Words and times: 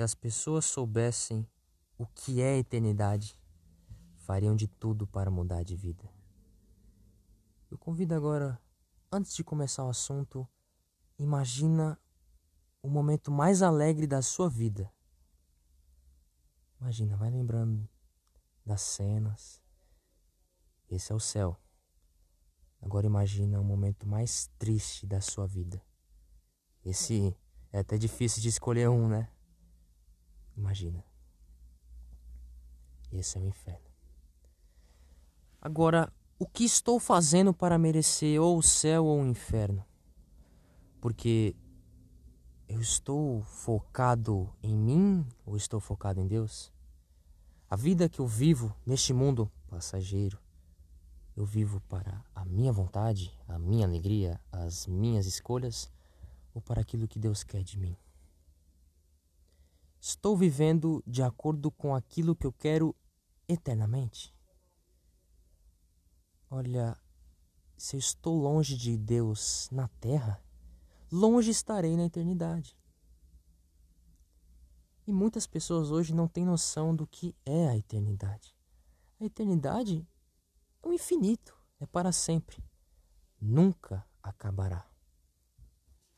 Se 0.00 0.04
as 0.04 0.14
pessoas 0.14 0.64
soubessem 0.64 1.46
o 1.98 2.06
que 2.06 2.40
é 2.40 2.56
eternidade, 2.56 3.38
fariam 4.16 4.56
de 4.56 4.66
tudo 4.66 5.06
para 5.06 5.30
mudar 5.30 5.62
de 5.62 5.76
vida. 5.76 6.10
Eu 7.70 7.76
convido 7.76 8.14
agora, 8.14 8.58
antes 9.12 9.34
de 9.34 9.44
começar 9.44 9.84
o 9.84 9.90
assunto, 9.90 10.48
imagina 11.18 12.00
o 12.82 12.88
momento 12.88 13.30
mais 13.30 13.60
alegre 13.60 14.06
da 14.06 14.22
sua 14.22 14.48
vida. 14.48 14.90
Imagina, 16.80 17.14
vai 17.18 17.30
lembrando 17.30 17.86
das 18.64 18.80
cenas. 18.80 19.60
Esse 20.88 21.12
é 21.12 21.14
o 21.14 21.20
céu. 21.20 21.60
Agora 22.80 23.04
imagina 23.04 23.60
o 23.60 23.64
momento 23.64 24.08
mais 24.08 24.50
triste 24.58 25.06
da 25.06 25.20
sua 25.20 25.46
vida. 25.46 25.78
Esse 26.82 27.36
é 27.70 27.80
até 27.80 27.98
difícil 27.98 28.40
de 28.40 28.48
escolher 28.48 28.88
um, 28.88 29.06
né? 29.06 29.30
Imagina. 30.60 31.02
Esse 33.10 33.38
é 33.38 33.40
o 33.40 33.46
inferno. 33.46 33.90
Agora, 35.60 36.12
o 36.38 36.46
que 36.46 36.64
estou 36.64 37.00
fazendo 37.00 37.54
para 37.54 37.78
merecer 37.78 38.38
ou 38.40 38.58
o 38.58 38.62
céu 38.62 39.06
ou 39.06 39.22
o 39.22 39.26
inferno? 39.26 39.84
Porque 41.00 41.56
eu 42.68 42.78
estou 42.78 43.42
focado 43.42 44.52
em 44.62 44.76
mim 44.76 45.26
ou 45.46 45.56
estou 45.56 45.80
focado 45.80 46.20
em 46.20 46.26
Deus? 46.26 46.70
A 47.68 47.74
vida 47.74 48.08
que 48.08 48.20
eu 48.20 48.26
vivo 48.26 48.76
neste 48.84 49.14
mundo 49.14 49.50
passageiro, 49.66 50.38
eu 51.34 51.44
vivo 51.44 51.80
para 51.88 52.22
a 52.34 52.44
minha 52.44 52.72
vontade, 52.72 53.34
a 53.48 53.58
minha 53.58 53.86
alegria, 53.86 54.38
as 54.52 54.86
minhas 54.86 55.24
escolhas 55.24 55.90
ou 56.52 56.60
para 56.60 56.82
aquilo 56.82 57.08
que 57.08 57.18
Deus 57.18 57.42
quer 57.42 57.62
de 57.62 57.78
mim? 57.78 57.96
Estou 60.00 60.36
vivendo 60.36 61.02
de 61.06 61.22
acordo 61.22 61.70
com 61.70 61.94
aquilo 61.94 62.34
que 62.34 62.46
eu 62.46 62.52
quero 62.52 62.96
eternamente? 63.46 64.34
Olha, 66.50 66.96
se 67.76 67.96
eu 67.96 67.98
estou 67.98 68.36
longe 68.36 68.76
de 68.76 68.96
Deus 68.96 69.68
na 69.70 69.88
terra, 69.88 70.42
longe 71.12 71.50
estarei 71.50 71.96
na 71.96 72.04
eternidade. 72.04 72.76
E 75.06 75.12
muitas 75.12 75.46
pessoas 75.46 75.90
hoje 75.90 76.14
não 76.14 76.28
têm 76.28 76.44
noção 76.44 76.94
do 76.94 77.06
que 77.06 77.34
é 77.44 77.68
a 77.68 77.76
eternidade. 77.76 78.54
A 79.20 79.24
eternidade 79.24 80.06
é 80.82 80.88
o 80.88 80.92
infinito, 80.92 81.56
é 81.78 81.86
para 81.86 82.10
sempre. 82.10 82.62
Nunca 83.40 84.06
acabará. 84.22 84.86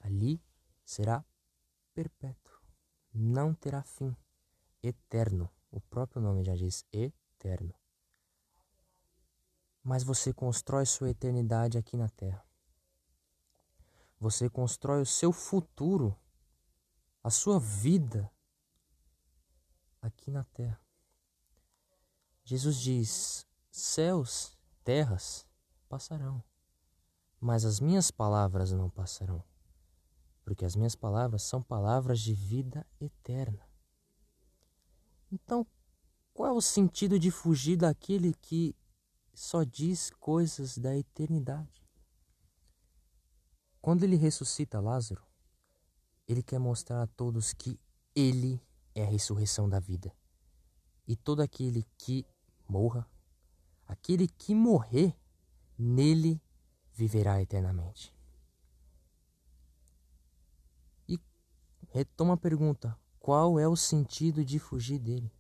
Ali 0.01 0.43
será 0.85 1.25
perpétuo, 1.95 2.42
não 3.13 3.55
terá 3.55 3.83
fim, 3.83 4.17
eterno. 4.83 5.51
O 5.71 5.81
próprio 5.81 6.21
nome 6.21 6.45
já 6.45 6.55
diz 6.55 6.85
eterno. 6.93 7.75
Mas 9.83 10.05
você 10.05 10.33
constrói 10.33 10.87
sua 10.87 11.11
eternidade 11.11 11.79
aqui 11.79 11.97
na 11.97 12.09
terra. 12.09 12.45
Você 14.21 14.49
constrói 14.49 15.03
o 15.03 15.07
seu 15.07 15.33
futuro, 15.33 16.17
a 17.25 17.31
sua 17.31 17.59
vida 17.59 18.31
aqui 20.01 20.31
na 20.31 20.45
terra. 20.45 20.81
Jesus 22.45 22.77
diz: 22.77 23.47
céus, 23.71 24.57
terras 24.85 25.47
passarão, 25.89 26.43
mas 27.41 27.65
as 27.65 27.81
minhas 27.81 28.11
palavras 28.11 28.73
não 28.73 28.91
passarão, 28.91 29.43
porque 30.45 30.65
as 30.65 30.77
minhas 30.77 30.95
palavras 30.95 31.43
são 31.43 31.63
palavras 31.63 32.21
de 32.21 32.35
vida 32.35 32.87
eterna. 33.01 33.67
Então, 35.31 35.67
qual 36.35 36.49
é 36.49 36.53
o 36.53 36.61
sentido 36.61 37.19
de 37.19 37.31
fugir 37.31 37.77
daquele 37.77 38.35
que 38.35 38.75
só 39.35 39.63
diz 39.63 40.11
coisas 40.11 40.77
da 40.77 40.97
eternidade? 40.97 41.83
Quando 43.81 44.05
ele 44.05 44.17
ressuscita 44.17 44.81
Lázaro, 44.81 45.23
ele 46.29 46.43
quer 46.43 46.59
mostrar 46.59 47.03
a 47.03 47.07
todos 47.07 47.53
que 47.53 47.79
ele 48.15 48.61
é 48.95 49.03
a 49.03 49.09
ressurreição 49.09 49.69
da 49.69 49.81
vida. 49.81 50.15
E 51.07 51.17
todo 51.17 51.41
aquele 51.41 51.85
que 51.99 52.25
morra, 52.69 53.07
aquele 53.87 54.29
que 54.29 54.55
morrer, 54.55 55.17
nele 55.77 56.41
viverá 56.93 57.41
eternamente. 57.41 58.15
Retoma 61.93 62.35
a 62.35 62.39
pergunta: 62.39 62.99
qual 63.21 63.59
é 63.59 63.69
o 63.69 63.77
sentido 63.77 64.45
de 64.45 64.59
fugir 64.59 64.99
dele? 64.99 65.31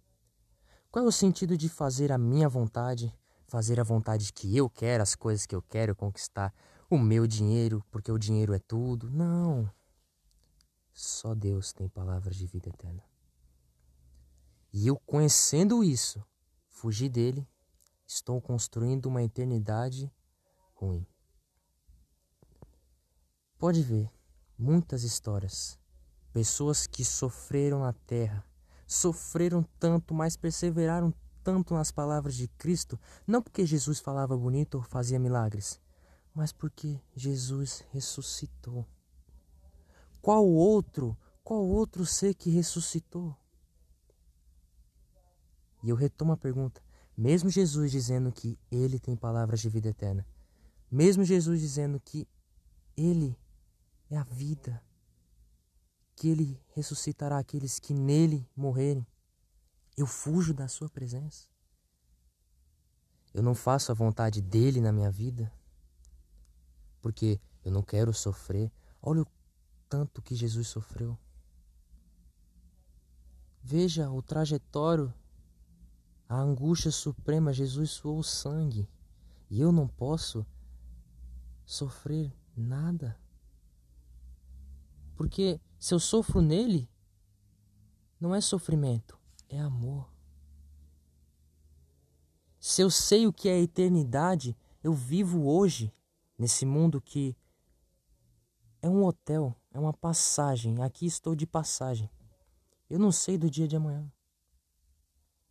Qual 0.90 1.04
é 1.04 1.08
o 1.08 1.12
sentido 1.12 1.56
de 1.56 1.68
fazer 1.68 2.12
a 2.12 2.18
minha 2.18 2.48
vontade, 2.48 3.12
fazer 3.46 3.80
a 3.80 3.82
vontade 3.82 4.32
que 4.32 4.54
eu 4.54 4.68
quero, 4.68 5.02
as 5.02 5.14
coisas 5.14 5.46
que 5.46 5.54
eu 5.54 5.62
quero 5.62 5.96
conquistar, 5.96 6.54
o 6.90 6.98
meu 6.98 7.26
dinheiro, 7.26 7.82
porque 7.90 8.12
o 8.12 8.18
dinheiro 8.18 8.52
é 8.52 8.58
tudo. 8.58 9.10
Não. 9.10 9.68
Só 10.92 11.34
Deus 11.34 11.72
tem 11.72 11.88
palavras 11.88 12.36
de 12.36 12.46
vida 12.46 12.68
eterna. 12.68 13.02
E 14.70 14.86
eu, 14.86 14.98
conhecendo 15.06 15.82
isso, 15.82 16.22
fugi 16.68 17.08
dele, 17.08 17.48
estou 18.06 18.40
construindo 18.40 19.06
uma 19.06 19.22
eternidade 19.22 20.12
ruim. 20.74 21.06
Pode 23.58 23.82
ver 23.82 24.10
muitas 24.58 25.02
histórias. 25.02 25.81
Pessoas 26.32 26.86
que 26.86 27.04
sofreram 27.04 27.80
na 27.80 27.92
terra, 27.92 28.44
sofreram 28.86 29.62
tanto, 29.78 30.14
mas 30.14 30.36
perseveraram 30.36 31.12
tanto 31.42 31.74
nas 31.74 31.90
palavras 31.90 32.34
de 32.34 32.48
Cristo, 32.48 32.98
não 33.26 33.42
porque 33.42 33.66
Jesus 33.66 34.00
falava 34.00 34.36
bonito 34.36 34.76
ou 34.76 34.82
fazia 34.82 35.18
milagres, 35.18 35.80
mas 36.34 36.52
porque 36.52 37.00
Jesus 37.14 37.84
ressuscitou. 37.90 38.86
Qual 40.20 40.46
outro, 40.46 41.16
qual 41.42 41.66
outro 41.66 42.06
ser 42.06 42.34
que 42.34 42.50
ressuscitou? 42.50 43.36
E 45.82 45.90
eu 45.90 45.96
retomo 45.96 46.32
a 46.32 46.36
pergunta, 46.36 46.80
mesmo 47.16 47.50
Jesus 47.50 47.90
dizendo 47.90 48.30
que 48.32 48.58
ele 48.70 48.98
tem 48.98 49.16
palavras 49.16 49.60
de 49.60 49.68
vida 49.68 49.88
eterna, 49.88 50.24
mesmo 50.90 51.24
Jesus 51.24 51.60
dizendo 51.60 52.00
que 52.00 52.26
ele 52.96 53.36
é 54.10 54.16
a 54.16 54.22
vida, 54.22 54.80
que 56.14 56.28
ele 56.28 56.60
ressuscitará 56.74 57.38
aqueles 57.38 57.78
que 57.78 57.94
nele 57.94 58.48
morrerem, 58.54 59.06
eu 59.96 60.06
fujo 60.06 60.54
da 60.54 60.68
sua 60.68 60.88
presença. 60.88 61.46
Eu 63.32 63.42
não 63.42 63.54
faço 63.54 63.90
a 63.90 63.94
vontade 63.94 64.40
dele 64.42 64.80
na 64.80 64.92
minha 64.92 65.10
vida 65.10 65.52
porque 67.02 67.40
eu 67.64 67.72
não 67.72 67.82
quero 67.82 68.14
sofrer. 68.14 68.72
Olha 69.02 69.22
o 69.22 69.26
tanto 69.88 70.22
que 70.22 70.34
Jesus 70.34 70.68
sofreu. 70.68 71.18
Veja 73.60 74.10
o 74.10 74.22
trajetório, 74.22 75.12
a 76.28 76.36
angústia 76.36 76.90
suprema. 76.90 77.52
Jesus 77.52 77.90
suou 77.90 78.22
sangue 78.22 78.88
e 79.50 79.60
eu 79.60 79.72
não 79.72 79.88
posso 79.88 80.46
sofrer 81.64 82.32
nada. 82.56 83.18
Porque 85.16 85.60
se 85.82 85.92
eu 85.92 85.98
sofro 85.98 86.40
nele, 86.40 86.88
não 88.20 88.32
é 88.32 88.40
sofrimento, 88.40 89.18
é 89.48 89.58
amor. 89.58 90.08
Se 92.60 92.82
eu 92.82 92.88
sei 92.88 93.26
o 93.26 93.32
que 93.32 93.48
é 93.48 93.60
eternidade, 93.60 94.56
eu 94.80 94.92
vivo 94.92 95.44
hoje 95.44 95.92
nesse 96.38 96.64
mundo 96.64 97.00
que 97.00 97.36
é 98.80 98.88
um 98.88 99.04
hotel, 99.04 99.56
é 99.72 99.80
uma 99.80 99.92
passagem. 99.92 100.80
Aqui 100.80 101.04
estou 101.04 101.34
de 101.34 101.48
passagem. 101.48 102.08
Eu 102.88 103.00
não 103.00 103.10
sei 103.10 103.36
do 103.36 103.50
dia 103.50 103.66
de 103.66 103.74
amanhã. 103.74 104.08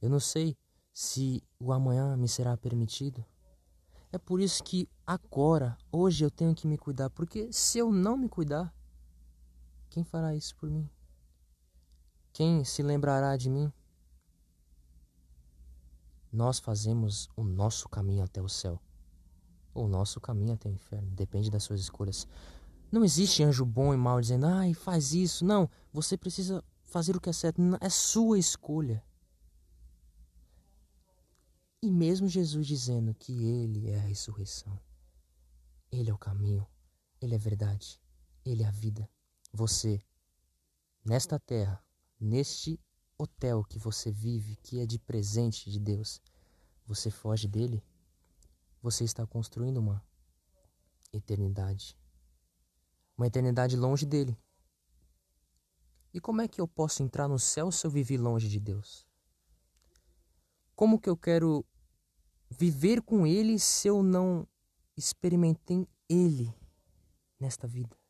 Eu 0.02 0.10
não 0.10 0.22
sei 0.22 0.56
se 0.94 1.44
o 1.60 1.74
amanhã 1.74 2.16
me 2.16 2.30
será 2.30 2.56
permitido. 2.56 3.26
É 4.14 4.18
por 4.18 4.40
isso 4.40 4.64
que 4.64 4.88
agora, 5.06 5.78
hoje, 5.92 6.24
eu 6.24 6.32
tenho 6.32 6.56
que 6.56 6.68
me 6.68 6.78
cuidar. 6.78 7.10
Porque 7.10 7.52
se 7.52 7.80
eu 7.80 7.92
não 7.92 8.16
me 8.16 8.30
cuidar, 8.30 8.74
quem 9.92 10.06
fará 10.06 10.34
isso 10.34 10.56
por 10.56 10.70
mim? 10.70 10.90
Quem 12.32 12.64
se 12.64 12.82
lembrará 12.82 13.36
de 13.36 13.50
mim? 13.50 13.72
Nós 16.32 16.60
fazemos 16.60 17.30
o 17.36 17.44
nosso 17.44 17.90
caminho 17.90 18.24
até 18.24 18.42
o 18.42 18.48
céu. 18.48 18.82
O 19.74 19.88
nosso 19.88 20.22
caminho 20.22 20.54
até 20.54 20.70
o 20.70 20.72
inferno 20.72 21.12
depende 21.12 21.52
das 21.52 21.64
suas 21.64 21.82
escolhas. 21.82 22.26
Não 22.90 23.04
existe 23.04 23.44
anjo 23.44 23.66
bom 23.66 23.94
e 23.94 23.98
mal 23.98 24.22
dizendo, 24.22 24.46
ai, 24.46 24.74
faz 24.74 25.12
isso. 25.14 25.44
Não, 25.44 25.70
você 25.92 26.18
precisa 26.18 26.64
fazer 26.84 27.18
o 27.18 27.20
que 27.20 27.30
é 27.30 27.34
certo. 27.34 27.62
É 27.82 27.90
sua 27.90 28.40
escolha. 28.40 29.04
E 31.84 31.92
mesmo 31.92 32.30
Jesus 32.30 32.66
dizendo 32.66 33.14
que 33.14 33.44
Ele 33.44 33.90
é 33.90 33.98
a 33.98 34.04
ressurreição, 34.04 34.80
Ele 35.92 36.10
é 36.10 36.14
o 36.14 36.18
caminho, 36.18 36.66
Ele 37.22 37.34
é 37.34 37.38
a 37.38 37.42
verdade, 37.42 38.00
Ele 38.46 38.64
é 38.64 38.68
a 38.68 38.72
vida. 38.72 39.10
Você, 39.54 40.02
nesta 41.04 41.38
terra, 41.38 41.84
neste 42.20 42.80
hotel 43.18 43.64
que 43.66 43.78
você 43.78 44.10
vive, 44.12 44.56
que 44.58 44.80
é 44.80 44.86
de 44.86 44.98
presente 44.98 45.70
de 45.70 45.80
Deus, 45.80 46.22
você 46.86 47.12
foge 47.12 47.48
dele, 47.48 47.84
você 48.82 49.04
está 49.04 49.28
construindo 49.28 49.78
uma 49.78 50.04
eternidade. 51.12 51.98
Uma 53.18 53.28
eternidade 53.28 53.76
longe 53.76 54.06
dele. 54.06 54.38
E 56.14 56.20
como 56.20 56.42
é 56.42 56.48
que 56.48 56.60
eu 56.60 56.68
posso 56.68 57.04
entrar 57.04 57.28
no 57.28 57.38
céu 57.38 57.72
se 57.72 57.86
eu 57.86 57.92
viver 57.92 58.18
longe 58.18 58.48
de 58.48 58.60
Deus? 58.60 59.06
Como 60.76 61.00
que 61.00 61.10
eu 61.10 61.16
quero 61.16 61.66
viver 62.50 63.02
com 63.02 63.28
Ele 63.28 63.60
se 63.60 63.88
eu 63.88 64.02
não 64.02 64.48
experimentei 64.98 65.88
Ele 66.10 66.54
nesta 67.40 67.68
vida? 67.68 68.01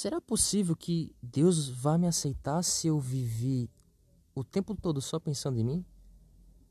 Será 0.00 0.18
possível 0.18 0.74
que 0.74 1.14
Deus 1.22 1.68
vá 1.68 1.98
me 1.98 2.06
aceitar 2.06 2.62
se 2.62 2.86
eu 2.86 2.98
vivi 2.98 3.68
o 4.34 4.42
tempo 4.42 4.74
todo 4.74 4.98
só 4.98 5.20
pensando 5.20 5.58
em 5.58 5.62
mim? 5.62 5.84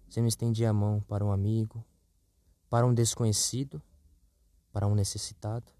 Se 0.10 0.20
eu 0.20 0.24
não 0.24 0.28
estendi 0.28 0.66
a 0.66 0.74
mão 0.74 1.00
para 1.02 1.24
um 1.24 1.32
amigo, 1.32 1.86
para 2.72 2.88
um 2.88 2.92
desconhecido, 2.92 3.80
para 4.74 4.88
um 4.88 4.96
necessitado? 4.96 5.72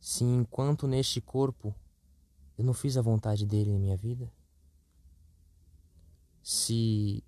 Se 0.00 0.24
enquanto 0.24 0.88
neste 0.88 1.20
corpo 1.20 1.74
eu 2.56 2.64
não 2.64 2.72
fiz 2.72 2.96
a 2.96 3.02
vontade 3.02 3.44
dele 3.44 3.70
em 3.72 3.78
minha 3.78 3.98
vida? 3.98 4.32
Se 6.42 7.22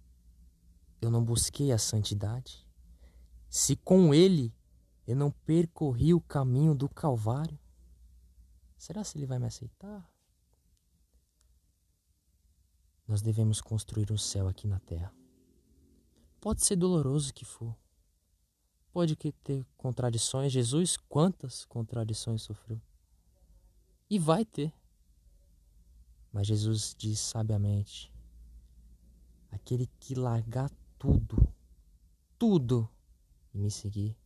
eu 1.02 1.10
não 1.10 1.22
busquei 1.22 1.70
a 1.70 1.76
santidade? 1.76 2.66
Se 3.50 3.76
com 3.76 4.14
ele 4.14 4.54
eu 5.06 5.14
não 5.14 5.30
percorri 5.30 6.14
o 6.14 6.20
caminho 6.22 6.74
do 6.74 6.88
Calvário? 6.88 7.58
Será 8.78 9.02
se 9.02 9.18
ele 9.18 9.26
vai 9.26 9.40
me 9.40 9.46
aceitar? 9.46 10.08
Nós 13.06 13.20
devemos 13.20 13.60
construir 13.60 14.10
o 14.12 14.18
céu 14.18 14.46
aqui 14.46 14.68
na 14.68 14.78
terra. 14.78 15.12
Pode 16.40 16.64
ser 16.64 16.76
doloroso 16.76 17.34
que 17.34 17.44
for. 17.44 17.76
Pode 18.92 19.16
ter 19.16 19.66
contradições. 19.76 20.52
Jesus, 20.52 20.96
quantas 20.96 21.64
contradições 21.64 22.42
sofreu? 22.42 22.80
E 24.08 24.18
vai 24.18 24.44
ter. 24.44 24.72
Mas 26.32 26.46
Jesus 26.46 26.94
diz 26.96 27.18
sabiamente: 27.18 28.12
aquele 29.50 29.86
que 29.98 30.14
largar 30.14 30.70
tudo, 30.98 31.52
tudo, 32.38 32.88
e 33.52 33.58
me 33.58 33.70
seguir, 33.70 34.16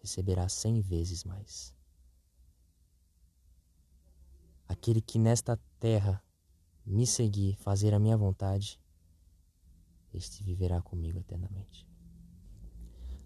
receberá 0.00 0.48
cem 0.48 0.80
vezes 0.80 1.24
mais. 1.24 1.74
Aquele 4.82 5.00
que 5.00 5.16
nesta 5.16 5.56
terra 5.78 6.20
me 6.84 7.06
seguir, 7.06 7.54
fazer 7.54 7.94
a 7.94 8.00
minha 8.00 8.16
vontade, 8.16 8.80
este 10.12 10.42
viverá 10.42 10.82
comigo 10.82 11.20
eternamente. 11.20 11.86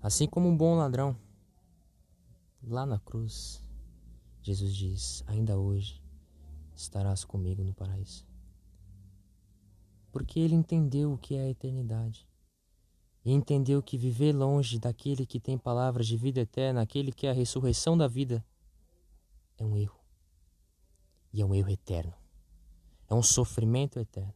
Assim 0.03 0.26
como 0.26 0.50
um 0.50 0.55
bom 0.55 0.75
ladrão, 0.75 1.17
lá 2.62 2.85
na 2.85 2.99
cruz, 2.99 3.62
Jesus 4.43 4.76
diz: 4.76 5.25
Ainda 5.26 5.56
hoje 5.56 6.03
estarás 6.75 7.25
comigo 7.25 7.64
no 7.64 7.73
paraíso. 7.73 8.26
Porque 10.12 10.38
ele 10.38 10.55
entendeu 10.55 11.14
o 11.14 11.19
que 11.19 11.37
é 11.37 11.44
a 11.44 11.49
eternidade. 11.49 12.29
E 13.25 13.32
entendeu 13.32 13.82
que 13.82 13.97
viver 13.97 14.35
longe 14.35 14.79
daquele 14.79 15.25
que 15.25 15.41
tem 15.41 15.56
palavras 15.56 16.06
de 16.06 16.19
vida 16.19 16.41
eterna, 16.41 16.82
aquele 16.82 17.11
que 17.11 17.26
é 17.26 17.31
a 17.31 17.32
ressurreição 17.32 17.97
da 17.97 18.06
vida, 18.06 18.44
é 19.56 19.64
um 19.64 19.75
erro. 19.75 20.06
E 21.36 21.42
é 21.42 21.44
um 21.44 21.54
erro 21.54 21.68
eterno. 21.68 22.14
É 23.10 23.14
um 23.14 23.22
sofrimento 23.22 23.98
eterno. 23.98 24.32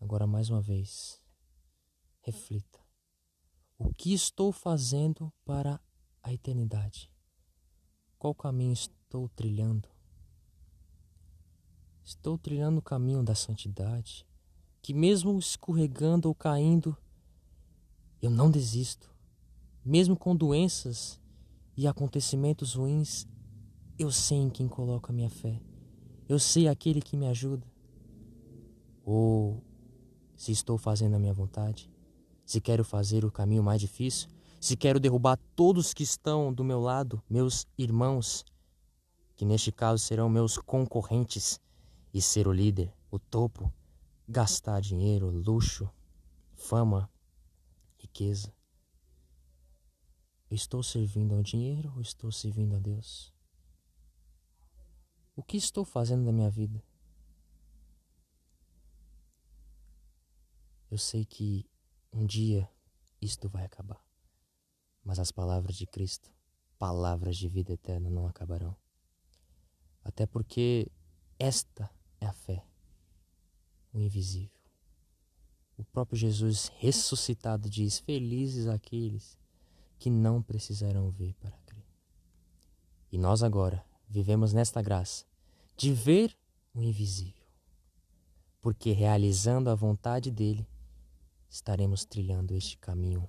Agora, 0.00 0.26
mais 0.26 0.48
uma 0.48 0.62
vez, 0.62 1.22
reflita: 2.22 2.80
o 3.76 3.92
que 3.92 4.14
estou 4.14 4.50
fazendo 4.50 5.30
para 5.44 5.78
a 6.22 6.32
eternidade? 6.32 7.12
Qual 8.18 8.34
caminho 8.34 8.72
estou 8.72 9.28
trilhando? 9.28 9.86
Estou 12.02 12.38
trilhando 12.38 12.78
o 12.78 12.82
caminho 12.82 13.22
da 13.22 13.34
santidade, 13.34 14.26
que 14.80 14.94
mesmo 14.94 15.38
escorregando 15.38 16.26
ou 16.26 16.34
caindo, 16.34 16.96
eu 18.22 18.30
não 18.30 18.50
desisto. 18.50 19.14
Mesmo 19.84 20.16
com 20.16 20.34
doenças 20.34 21.19
e 21.80 21.86
acontecimentos 21.86 22.74
ruins, 22.74 23.26
eu 23.98 24.12
sei 24.12 24.36
em 24.36 24.50
quem 24.50 24.68
coloco 24.68 25.10
a 25.10 25.14
minha 25.14 25.30
fé. 25.30 25.58
Eu 26.28 26.38
sei 26.38 26.68
aquele 26.68 27.00
que 27.00 27.16
me 27.16 27.26
ajuda. 27.26 27.66
Ou 29.02 29.64
se 30.36 30.52
estou 30.52 30.76
fazendo 30.76 31.16
a 31.16 31.18
minha 31.18 31.32
vontade, 31.32 31.90
se 32.44 32.60
quero 32.60 32.84
fazer 32.84 33.24
o 33.24 33.32
caminho 33.32 33.62
mais 33.62 33.80
difícil, 33.80 34.28
se 34.60 34.76
quero 34.76 35.00
derrubar 35.00 35.38
todos 35.56 35.94
que 35.94 36.02
estão 36.02 36.52
do 36.52 36.62
meu 36.62 36.80
lado, 36.80 37.22
meus 37.30 37.66
irmãos, 37.78 38.44
que 39.34 39.46
neste 39.46 39.72
caso 39.72 40.04
serão 40.04 40.28
meus 40.28 40.58
concorrentes, 40.58 41.58
e 42.12 42.20
ser 42.20 42.46
o 42.46 42.52
líder, 42.52 42.92
o 43.10 43.18
topo, 43.18 43.72
gastar 44.28 44.82
dinheiro, 44.82 45.30
luxo, 45.30 45.88
fama, 46.52 47.08
riqueza. 47.96 48.52
Estou 50.54 50.82
servindo 50.82 51.34
ao 51.34 51.42
dinheiro 51.42 51.92
ou 51.94 52.00
estou 52.00 52.32
servindo 52.32 52.74
a 52.74 52.78
Deus? 52.78 53.32
O 55.36 55.42
que 55.42 55.56
estou 55.56 55.84
fazendo 55.84 56.24
da 56.24 56.32
minha 56.32 56.50
vida? 56.50 56.82
Eu 60.90 60.98
sei 60.98 61.24
que 61.24 61.64
um 62.12 62.26
dia 62.26 62.68
isto 63.22 63.48
vai 63.48 63.64
acabar, 63.64 64.04
mas 65.04 65.20
as 65.20 65.30
palavras 65.30 65.76
de 65.76 65.86
Cristo, 65.86 66.32
palavras 66.78 67.36
de 67.36 67.48
vida 67.48 67.72
eterna, 67.72 68.10
não 68.10 68.26
acabarão. 68.26 68.76
Até 70.02 70.26
porque 70.26 70.90
esta 71.38 71.88
é 72.20 72.26
a 72.26 72.32
fé, 72.32 72.66
o 73.92 74.00
invisível. 74.00 74.60
O 75.78 75.84
próprio 75.84 76.18
Jesus 76.18 76.70
ressuscitado 76.76 77.70
diz: 77.70 77.98
Felizes 78.00 78.66
aqueles 78.66 79.38
que 80.00 80.08
não 80.08 80.42
precisarão 80.42 81.10
ver 81.10 81.34
para 81.34 81.58
crer. 81.66 81.86
E 83.12 83.18
nós 83.18 83.42
agora 83.42 83.84
vivemos 84.08 84.54
nesta 84.54 84.80
graça 84.80 85.26
de 85.76 85.92
ver 85.92 86.34
o 86.72 86.82
invisível, 86.82 87.46
porque 88.62 88.92
realizando 88.92 89.68
a 89.68 89.74
vontade 89.74 90.30
dele, 90.30 90.66
estaremos 91.50 92.06
trilhando 92.06 92.54
este 92.54 92.78
caminho 92.78 93.28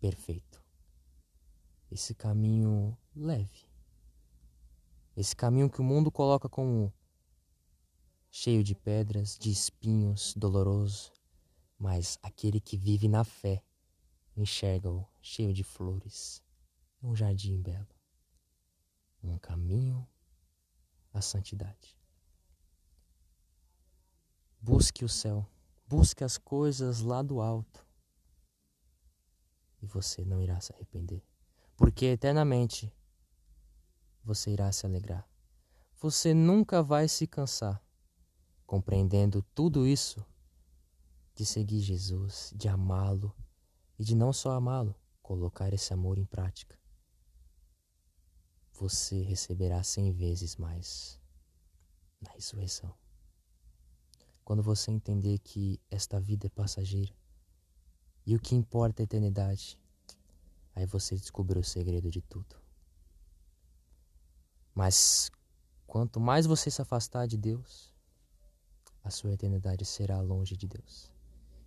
perfeito. 0.00 0.64
Esse 1.90 2.14
caminho 2.14 2.96
leve. 3.14 3.66
Esse 5.14 5.36
caminho 5.36 5.68
que 5.68 5.82
o 5.82 5.84
mundo 5.84 6.10
coloca 6.10 6.48
como 6.48 6.90
cheio 8.30 8.64
de 8.64 8.74
pedras, 8.74 9.36
de 9.38 9.50
espinhos, 9.50 10.32
doloroso, 10.34 11.12
mas 11.78 12.18
aquele 12.22 12.60
que 12.60 12.78
vive 12.78 13.08
na 13.08 13.24
fé 13.24 13.62
enxerga-o 14.36 15.06
cheio 15.20 15.52
de 15.52 15.64
flores, 15.64 16.42
um 17.02 17.14
jardim 17.14 17.60
belo, 17.60 17.94
um 19.22 19.38
caminho 19.38 20.08
à 21.12 21.20
santidade. 21.20 21.96
Busque 24.60 25.04
o 25.04 25.08
céu 25.08 25.48
Busque 25.92 26.24
as 26.24 26.38
coisas 26.38 27.02
lá 27.02 27.20
do 27.20 27.42
alto 27.42 27.86
e 29.82 29.86
você 29.86 30.24
não 30.24 30.40
irá 30.40 30.58
se 30.58 30.72
arrepender, 30.72 31.22
porque 31.76 32.06
eternamente 32.06 32.90
você 34.24 34.52
irá 34.52 34.72
se 34.72 34.86
alegrar. 34.86 35.28
Você 36.00 36.32
nunca 36.32 36.82
vai 36.82 37.08
se 37.08 37.26
cansar 37.26 37.84
compreendendo 38.64 39.42
tudo 39.54 39.86
isso 39.86 40.24
de 41.34 41.44
seguir 41.44 41.80
Jesus, 41.80 42.54
de 42.56 42.68
amá-lo 42.68 43.36
e 43.98 44.04
de 44.04 44.14
não 44.14 44.32
só 44.32 44.52
amá-lo, 44.52 44.94
colocar 45.22 45.72
esse 45.72 45.92
amor 45.92 46.18
em 46.18 46.24
prática. 46.24 46.78
Você 48.74 49.22
receberá 49.22 49.82
cem 49.82 50.12
vezes 50.12 50.56
mais 50.56 51.20
na 52.20 52.30
ressurreição. 52.32 52.94
Quando 54.44 54.62
você 54.62 54.90
entender 54.90 55.38
que 55.38 55.80
esta 55.90 56.20
vida 56.20 56.46
é 56.46 56.50
passageira 56.50 57.14
e 58.26 58.34
o 58.34 58.40
que 58.40 58.54
importa 58.54 59.00
é 59.00 59.04
a 59.04 59.04
eternidade, 59.04 59.78
aí 60.74 60.86
você 60.86 61.14
descobriu 61.16 61.60
o 61.60 61.64
segredo 61.64 62.10
de 62.10 62.20
tudo. 62.20 62.56
Mas 64.74 65.30
quanto 65.86 66.18
mais 66.18 66.46
você 66.46 66.70
se 66.70 66.80
afastar 66.80 67.26
de 67.26 67.36
Deus, 67.36 67.92
a 69.04 69.10
sua 69.10 69.32
eternidade 69.32 69.84
será 69.84 70.20
longe 70.20 70.56
de 70.56 70.66
Deus. 70.66 71.10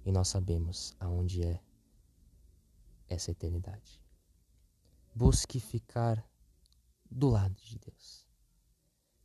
E 0.05 0.11
nós 0.11 0.27
sabemos 0.27 0.93
aonde 0.99 1.43
é 1.43 1.61
essa 3.07 3.31
eternidade. 3.31 4.01
Busque 5.13 5.59
ficar 5.59 6.23
do 7.09 7.29
lado 7.29 7.55
de 7.61 7.79
Deus. 7.79 8.25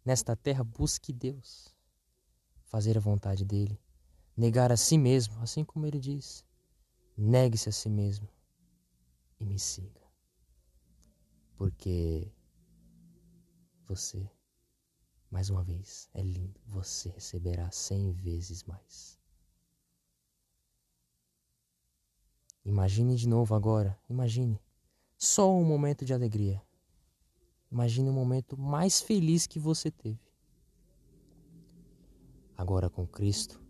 Nesta 0.04 0.34
terra, 0.36 0.64
busque 0.64 1.12
Deus, 1.12 1.76
fazer 2.64 2.96
a 2.96 3.00
vontade 3.00 3.44
dele, 3.44 3.80
negar 4.36 4.72
a 4.72 4.76
si 4.76 4.96
mesmo, 4.96 5.40
assim 5.42 5.64
como 5.64 5.86
ele 5.86 5.98
diz: 5.98 6.44
negue-se 7.16 7.68
a 7.68 7.72
si 7.72 7.88
mesmo 7.88 8.28
e 9.38 9.44
me 9.44 9.58
siga. 9.58 10.00
Porque 11.56 12.32
você, 13.86 14.30
mais 15.30 15.50
uma 15.50 15.62
vez, 15.62 16.08
é 16.14 16.22
lindo, 16.22 16.58
você 16.66 17.10
receberá 17.10 17.70
cem 17.70 18.12
vezes 18.12 18.64
mais. 18.64 19.19
Imagine 22.64 23.16
de 23.16 23.26
novo 23.26 23.54
agora, 23.54 23.98
imagine, 24.08 24.60
só 25.16 25.50
um 25.50 25.64
momento 25.64 26.04
de 26.04 26.12
alegria. 26.12 26.62
Imagine 27.72 28.10
o 28.10 28.12
momento 28.12 28.56
mais 28.56 29.00
feliz 29.00 29.46
que 29.46 29.58
você 29.58 29.90
teve. 29.90 30.20
Agora 32.56 32.90
com 32.90 33.06
Cristo, 33.06 33.62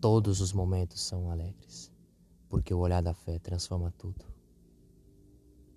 todos 0.00 0.40
os 0.40 0.52
momentos 0.52 1.02
são 1.02 1.30
alegres, 1.30 1.92
porque 2.48 2.72
o 2.72 2.78
olhar 2.78 3.02
da 3.02 3.12
fé 3.12 3.38
transforma 3.38 3.92
tudo. 3.98 4.24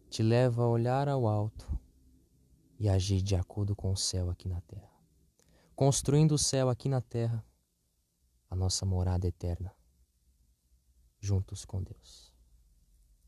Te 0.10 0.24
leva 0.24 0.64
a 0.64 0.70
olhar 0.70 1.10
ao 1.10 1.28
alto 1.28 1.78
e 2.80 2.88
agir 2.88 3.22
de 3.22 3.36
acordo 3.36 3.76
com 3.76 3.92
o 3.92 3.98
céu 3.98 4.30
aqui 4.30 4.48
na 4.48 4.62
terra, 4.62 4.90
construindo 5.76 6.32
o 6.32 6.38
céu 6.38 6.70
aqui 6.70 6.88
na 6.88 7.02
terra, 7.02 7.44
a 8.50 8.56
nossa 8.56 8.86
morada 8.86 9.28
eterna 9.28 9.77
juntos 11.20 11.66
com 11.66 11.82
Deus. 11.82 12.27